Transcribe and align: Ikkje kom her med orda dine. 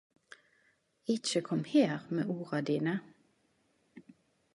Ikkje 1.05 1.41
kom 1.49 1.61
her 1.71 1.99
med 2.13 2.25
orda 2.35 2.61
dine. 2.61 2.95